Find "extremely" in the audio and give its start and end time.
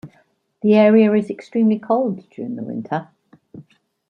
1.29-1.77